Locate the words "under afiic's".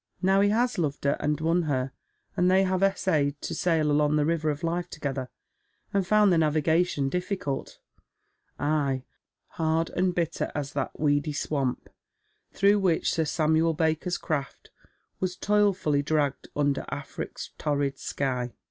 16.55-17.51